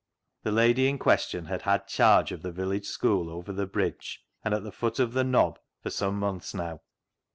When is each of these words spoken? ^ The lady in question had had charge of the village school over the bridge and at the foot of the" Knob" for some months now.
^ 0.01 0.03
The 0.41 0.51
lady 0.51 0.87
in 0.89 0.97
question 0.97 1.45
had 1.45 1.61
had 1.61 1.85
charge 1.85 2.31
of 2.31 2.41
the 2.41 2.51
village 2.51 2.87
school 2.87 3.29
over 3.29 3.53
the 3.53 3.67
bridge 3.67 4.25
and 4.43 4.51
at 4.51 4.63
the 4.63 4.71
foot 4.71 4.97
of 4.97 5.13
the" 5.13 5.23
Knob" 5.33 5.59
for 5.83 5.91
some 5.91 6.15
months 6.17 6.55
now. 6.55 6.81